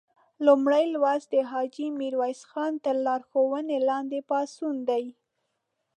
لومړی 0.45 0.85
لوست 0.93 1.27
د 1.33 1.35
حاجي 1.49 1.87
میرویس 1.99 2.41
خان 2.51 2.73
تر 2.85 2.95
لارښوونې 3.05 3.77
لاندې 3.89 4.19
پاڅون 4.29 4.75
دی. 4.89 5.05